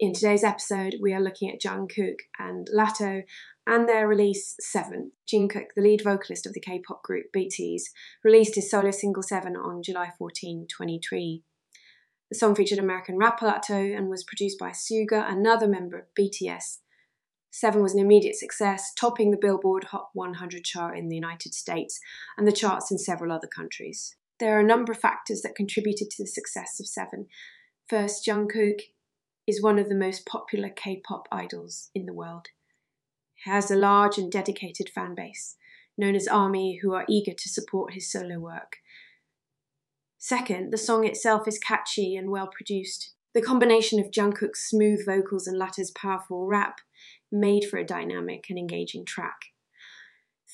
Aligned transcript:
In 0.00 0.12
today's 0.12 0.42
episode, 0.42 0.96
we 1.00 1.14
are 1.14 1.22
looking 1.22 1.48
at 1.48 1.60
Jungkook 1.60 2.16
and 2.36 2.68
Latto 2.76 3.22
and 3.64 3.88
their 3.88 4.08
release 4.08 4.56
Seven. 4.58 5.12
Jungkook, 5.32 5.68
the 5.76 5.82
lead 5.82 6.02
vocalist 6.02 6.46
of 6.46 6.52
the 6.52 6.60
K-pop 6.60 7.04
group 7.04 7.26
BTS, 7.34 7.82
released 8.24 8.56
his 8.56 8.68
solo 8.68 8.90
single 8.90 9.22
Seven 9.22 9.54
on 9.54 9.84
July 9.84 10.10
14, 10.18 10.66
2023. 10.68 11.44
The 12.28 12.36
song 12.36 12.56
featured 12.56 12.80
American 12.80 13.18
rapper 13.18 13.46
Latto 13.46 13.96
and 13.96 14.08
was 14.08 14.24
produced 14.24 14.58
by 14.58 14.70
Suga, 14.70 15.30
another 15.30 15.68
member 15.68 15.96
of 15.96 16.06
BTS. 16.18 16.78
Seven 17.52 17.80
was 17.80 17.94
an 17.94 18.00
immediate 18.00 18.34
success, 18.34 18.92
topping 18.98 19.30
the 19.30 19.38
Billboard 19.40 19.84
Hot 19.84 20.08
100 20.12 20.64
chart 20.64 20.98
in 20.98 21.08
the 21.08 21.14
United 21.14 21.54
States 21.54 22.00
and 22.36 22.48
the 22.48 22.52
charts 22.52 22.90
in 22.90 22.98
several 22.98 23.30
other 23.30 23.46
countries. 23.46 24.16
There 24.40 24.56
are 24.56 24.60
a 24.60 24.66
number 24.66 24.90
of 24.90 24.98
factors 24.98 25.42
that 25.42 25.54
contributed 25.54 26.10
to 26.10 26.24
the 26.24 26.26
success 26.26 26.80
of 26.80 26.88
Seven. 26.88 27.28
First, 27.88 28.26
Jungkook 28.26 28.80
is 29.46 29.62
one 29.62 29.78
of 29.78 29.88
the 29.88 29.94
most 29.94 30.26
popular 30.26 30.68
K 30.68 31.00
pop 31.06 31.28
idols 31.30 31.90
in 31.94 32.06
the 32.06 32.12
world. 32.14 32.48
He 33.34 33.50
has 33.50 33.70
a 33.70 33.76
large 33.76 34.18
and 34.18 34.30
dedicated 34.30 34.88
fan 34.88 35.14
base, 35.14 35.56
known 35.98 36.14
as 36.14 36.28
ARMY, 36.28 36.80
who 36.82 36.94
are 36.94 37.04
eager 37.08 37.32
to 37.32 37.48
support 37.48 37.94
his 37.94 38.10
solo 38.10 38.38
work. 38.38 38.76
Second, 40.18 40.72
the 40.72 40.78
song 40.78 41.06
itself 41.06 41.46
is 41.46 41.58
catchy 41.58 42.16
and 42.16 42.30
well 42.30 42.46
produced. 42.48 43.12
The 43.34 43.42
combination 43.42 44.00
of 44.00 44.10
Jungkook's 44.10 44.68
smooth 44.68 45.04
vocals 45.04 45.46
and 45.46 45.58
Latto's 45.58 45.90
powerful 45.90 46.46
rap 46.46 46.80
made 47.30 47.64
for 47.64 47.78
a 47.78 47.84
dynamic 47.84 48.46
and 48.48 48.58
engaging 48.58 49.04
track. 49.04 49.53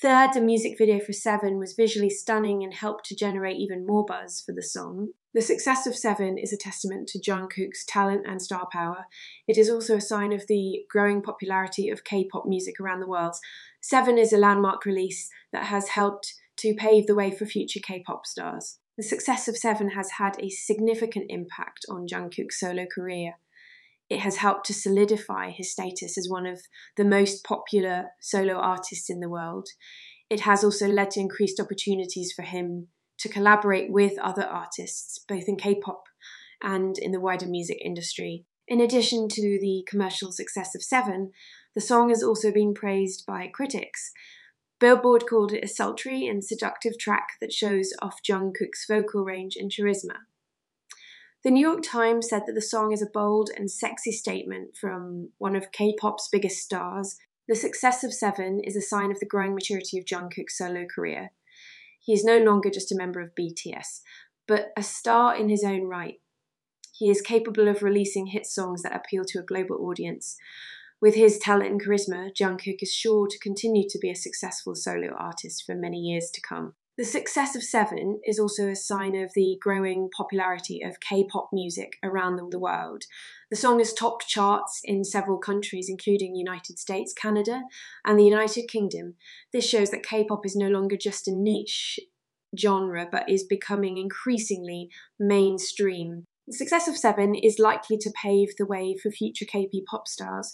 Third, 0.00 0.30
the 0.32 0.40
music 0.40 0.78
video 0.78 0.98
for 0.98 1.12
Seven 1.12 1.58
was 1.58 1.74
visually 1.74 2.08
stunning 2.08 2.64
and 2.64 2.72
helped 2.72 3.04
to 3.06 3.14
generate 3.14 3.58
even 3.58 3.86
more 3.86 4.02
buzz 4.06 4.40
for 4.40 4.52
the 4.52 4.62
song. 4.62 5.08
The 5.34 5.42
success 5.42 5.86
of 5.86 5.94
Seven 5.94 6.38
is 6.38 6.54
a 6.54 6.56
testament 6.56 7.06
to 7.08 7.20
Jungkook's 7.20 7.84
talent 7.84 8.24
and 8.26 8.40
star 8.40 8.66
power. 8.72 9.04
It 9.46 9.58
is 9.58 9.68
also 9.68 9.96
a 9.96 10.00
sign 10.00 10.32
of 10.32 10.46
the 10.48 10.86
growing 10.88 11.20
popularity 11.20 11.90
of 11.90 12.02
K 12.02 12.26
pop 12.32 12.44
music 12.46 12.80
around 12.80 13.00
the 13.00 13.06
world. 13.06 13.34
Seven 13.82 14.16
is 14.16 14.32
a 14.32 14.38
landmark 14.38 14.86
release 14.86 15.28
that 15.52 15.64
has 15.64 15.88
helped 15.88 16.32
to 16.60 16.72
pave 16.72 17.06
the 17.06 17.14
way 17.14 17.30
for 17.30 17.44
future 17.44 17.80
K 17.80 18.02
pop 18.02 18.24
stars. 18.24 18.78
The 18.96 19.02
success 19.02 19.48
of 19.48 19.58
Seven 19.58 19.90
has 19.90 20.12
had 20.12 20.34
a 20.40 20.48
significant 20.48 21.26
impact 21.28 21.84
on 21.90 22.06
Jungkook's 22.06 22.58
solo 22.58 22.86
career 22.86 23.34
it 24.10 24.18
has 24.20 24.36
helped 24.36 24.66
to 24.66 24.74
solidify 24.74 25.50
his 25.50 25.70
status 25.70 26.18
as 26.18 26.28
one 26.28 26.44
of 26.44 26.60
the 26.96 27.04
most 27.04 27.44
popular 27.44 28.08
solo 28.20 28.54
artists 28.54 29.08
in 29.08 29.20
the 29.20 29.28
world. 29.28 29.68
It 30.28 30.40
has 30.40 30.64
also 30.64 30.88
led 30.88 31.12
to 31.12 31.20
increased 31.20 31.60
opportunities 31.60 32.32
for 32.34 32.42
him 32.42 32.88
to 33.18 33.28
collaborate 33.28 33.90
with 33.90 34.18
other 34.18 34.44
artists, 34.44 35.18
both 35.28 35.44
in 35.46 35.56
K 35.56 35.76
pop 35.76 36.04
and 36.62 36.98
in 36.98 37.12
the 37.12 37.20
wider 37.20 37.46
music 37.46 37.78
industry. 37.84 38.44
In 38.66 38.80
addition 38.80 39.28
to 39.28 39.58
the 39.60 39.84
commercial 39.88 40.32
success 40.32 40.74
of 40.74 40.82
Seven, 40.82 41.30
the 41.74 41.80
song 41.80 42.08
has 42.08 42.22
also 42.22 42.52
been 42.52 42.74
praised 42.74 43.24
by 43.26 43.46
critics. 43.46 44.12
Billboard 44.80 45.24
called 45.28 45.52
it 45.52 45.64
a 45.64 45.68
sultry 45.68 46.26
and 46.26 46.42
seductive 46.42 46.98
track 46.98 47.28
that 47.40 47.52
shows 47.52 47.92
off 48.00 48.22
Jungkook's 48.28 48.86
vocal 48.88 49.24
range 49.24 49.54
and 49.56 49.70
charisma. 49.70 50.16
The 51.42 51.50
New 51.50 51.66
York 51.66 51.82
Times 51.82 52.28
said 52.28 52.42
that 52.46 52.54
the 52.54 52.60
song 52.60 52.92
is 52.92 53.00
a 53.00 53.06
bold 53.06 53.48
and 53.56 53.70
sexy 53.70 54.12
statement 54.12 54.76
from 54.76 55.30
one 55.38 55.56
of 55.56 55.72
K 55.72 55.94
pop's 55.98 56.28
biggest 56.30 56.58
stars. 56.58 57.16
The 57.48 57.54
success 57.54 58.04
of 58.04 58.12
Seven 58.12 58.60
is 58.62 58.76
a 58.76 58.82
sign 58.82 59.10
of 59.10 59.20
the 59.20 59.26
growing 59.26 59.54
maturity 59.54 59.98
of 59.98 60.04
Jungkook's 60.04 60.58
solo 60.58 60.84
career. 60.84 61.30
He 61.98 62.12
is 62.12 62.24
no 62.24 62.36
longer 62.36 62.68
just 62.68 62.92
a 62.92 62.96
member 62.96 63.20
of 63.20 63.34
BTS, 63.34 64.02
but 64.46 64.70
a 64.76 64.82
star 64.82 65.34
in 65.34 65.48
his 65.48 65.64
own 65.64 65.84
right. 65.84 66.20
He 66.92 67.08
is 67.08 67.22
capable 67.22 67.68
of 67.68 67.82
releasing 67.82 68.26
hit 68.26 68.44
songs 68.44 68.82
that 68.82 68.94
appeal 68.94 69.24
to 69.28 69.38
a 69.38 69.42
global 69.42 69.76
audience. 69.88 70.36
With 71.00 71.14
his 71.14 71.38
talent 71.38 71.70
and 71.70 71.82
charisma, 71.82 72.36
Jungkook 72.38 72.82
is 72.82 72.92
sure 72.92 73.26
to 73.26 73.38
continue 73.38 73.88
to 73.88 73.98
be 73.98 74.10
a 74.10 74.14
successful 74.14 74.74
solo 74.74 75.14
artist 75.18 75.64
for 75.64 75.74
many 75.74 76.00
years 76.00 76.30
to 76.34 76.42
come. 76.42 76.74
The 77.00 77.06
success 77.06 77.56
of 77.56 77.62
Seven 77.62 78.20
is 78.26 78.38
also 78.38 78.68
a 78.68 78.76
sign 78.76 79.16
of 79.16 79.32
the 79.34 79.56
growing 79.58 80.10
popularity 80.14 80.82
of 80.82 81.00
K 81.00 81.24
pop 81.24 81.48
music 81.50 81.94
around 82.02 82.36
the 82.50 82.58
world. 82.58 83.04
The 83.50 83.56
song 83.56 83.78
has 83.78 83.94
topped 83.94 84.28
charts 84.28 84.82
in 84.84 85.02
several 85.04 85.38
countries, 85.38 85.86
including 85.88 86.34
the 86.34 86.40
United 86.40 86.78
States, 86.78 87.14
Canada, 87.14 87.62
and 88.04 88.18
the 88.18 88.24
United 88.24 88.68
Kingdom. 88.68 89.14
This 89.50 89.66
shows 89.66 89.90
that 89.92 90.02
K 90.02 90.24
pop 90.24 90.44
is 90.44 90.54
no 90.54 90.68
longer 90.68 90.98
just 91.00 91.26
a 91.26 91.34
niche 91.34 91.98
genre, 92.54 93.08
but 93.10 93.30
is 93.30 93.44
becoming 93.44 93.96
increasingly 93.96 94.90
mainstream. 95.18 96.24
The 96.46 96.56
success 96.56 96.86
of 96.86 96.98
Seven 96.98 97.34
is 97.34 97.58
likely 97.58 97.96
to 97.96 98.12
pave 98.22 98.48
the 98.58 98.66
way 98.66 98.94
for 99.02 99.10
future 99.10 99.46
KP 99.46 99.84
pop 99.90 100.06
stars. 100.06 100.52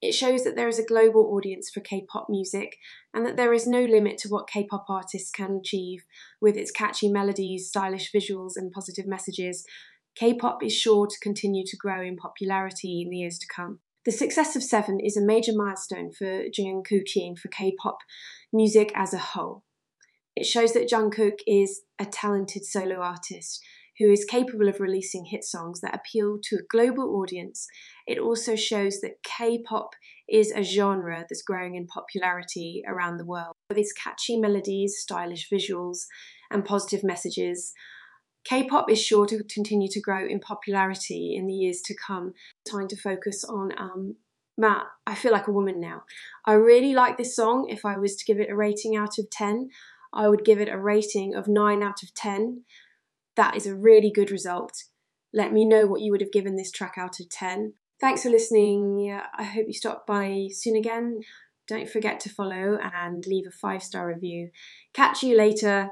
It 0.00 0.12
shows 0.12 0.44
that 0.44 0.54
there 0.54 0.68
is 0.68 0.78
a 0.78 0.84
global 0.84 1.34
audience 1.34 1.70
for 1.70 1.80
K 1.80 2.06
pop 2.08 2.26
music 2.28 2.76
and 3.12 3.26
that 3.26 3.36
there 3.36 3.52
is 3.52 3.66
no 3.66 3.82
limit 3.82 4.16
to 4.18 4.28
what 4.28 4.48
K 4.48 4.64
pop 4.64 4.86
artists 4.88 5.30
can 5.30 5.60
achieve 5.60 6.04
with 6.40 6.56
its 6.56 6.70
catchy 6.70 7.08
melodies, 7.08 7.68
stylish 7.68 8.12
visuals, 8.12 8.52
and 8.54 8.70
positive 8.70 9.06
messages. 9.06 9.64
K 10.14 10.34
pop 10.34 10.62
is 10.62 10.72
sure 10.72 11.06
to 11.06 11.18
continue 11.20 11.64
to 11.66 11.76
grow 11.76 12.00
in 12.00 12.16
popularity 12.16 13.02
in 13.02 13.10
the 13.10 13.18
years 13.18 13.38
to 13.38 13.46
come. 13.54 13.80
The 14.04 14.12
success 14.12 14.54
of 14.54 14.62
Seven 14.62 15.00
is 15.00 15.16
a 15.16 15.24
major 15.24 15.52
milestone 15.54 16.12
for 16.12 16.44
Jungkook 16.48 17.16
and 17.16 17.38
for 17.38 17.48
K 17.48 17.74
pop 17.82 17.98
music 18.52 18.92
as 18.94 19.12
a 19.12 19.18
whole. 19.18 19.64
It 20.36 20.46
shows 20.46 20.72
that 20.74 20.88
Jungkook 20.88 21.40
is 21.46 21.82
a 21.98 22.06
talented 22.06 22.64
solo 22.64 23.00
artist 23.00 23.60
who 23.98 24.10
is 24.10 24.24
capable 24.24 24.68
of 24.68 24.80
releasing 24.80 25.26
hit 25.26 25.44
songs 25.44 25.80
that 25.80 25.94
appeal 25.94 26.38
to 26.44 26.56
a 26.56 26.66
global 26.70 27.16
audience. 27.16 27.66
It 28.06 28.18
also 28.18 28.56
shows 28.56 29.00
that 29.00 29.22
K 29.22 29.62
pop 29.62 29.90
is 30.28 30.52
a 30.52 30.62
genre 30.62 31.24
that's 31.28 31.42
growing 31.42 31.74
in 31.74 31.86
popularity 31.86 32.82
around 32.86 33.16
the 33.16 33.24
world. 33.24 33.54
With 33.68 33.78
its 33.78 33.92
catchy 33.92 34.38
melodies, 34.38 34.96
stylish 34.98 35.48
visuals, 35.50 36.06
and 36.50 36.64
positive 36.64 37.02
messages, 37.02 37.72
K 38.44 38.64
pop 38.64 38.90
is 38.90 39.02
sure 39.02 39.26
to 39.26 39.42
continue 39.44 39.88
to 39.90 40.00
grow 40.00 40.26
in 40.26 40.40
popularity 40.40 41.34
in 41.36 41.46
the 41.46 41.54
years 41.54 41.80
to 41.82 41.94
come. 41.94 42.34
Time 42.70 42.88
to 42.88 42.96
focus 42.96 43.44
on 43.44 43.72
um, 43.76 44.16
Matt, 44.56 44.86
I 45.06 45.14
feel 45.14 45.32
like 45.32 45.46
a 45.46 45.52
woman 45.52 45.80
now. 45.80 46.02
I 46.44 46.54
really 46.54 46.94
like 46.94 47.16
this 47.16 47.36
song. 47.36 47.68
If 47.68 47.84
I 47.84 47.96
was 47.96 48.16
to 48.16 48.24
give 48.24 48.40
it 48.40 48.50
a 48.50 48.56
rating 48.56 48.96
out 48.96 49.18
of 49.18 49.30
10, 49.30 49.68
I 50.12 50.28
would 50.28 50.44
give 50.44 50.60
it 50.60 50.68
a 50.68 50.78
rating 50.78 51.34
of 51.34 51.46
9 51.46 51.82
out 51.82 52.02
of 52.02 52.14
10. 52.14 52.64
That 53.38 53.56
is 53.56 53.68
a 53.68 53.74
really 53.76 54.10
good 54.10 54.32
result. 54.32 54.72
Let 55.32 55.52
me 55.52 55.64
know 55.64 55.86
what 55.86 56.00
you 56.00 56.10
would 56.10 56.20
have 56.20 56.32
given 56.32 56.56
this 56.56 56.72
track 56.72 56.94
out 56.98 57.20
of 57.20 57.30
10. 57.30 57.74
Thanks 58.00 58.24
for 58.24 58.30
listening. 58.30 59.16
I 59.38 59.44
hope 59.44 59.66
you 59.68 59.74
stop 59.74 60.08
by 60.08 60.48
soon 60.50 60.74
again. 60.74 61.20
Don't 61.68 61.88
forget 61.88 62.18
to 62.20 62.30
follow 62.30 62.80
and 62.82 63.24
leave 63.28 63.44
a 63.46 63.52
five 63.52 63.84
star 63.84 64.08
review. 64.08 64.50
Catch 64.92 65.22
you 65.22 65.36
later. 65.36 65.90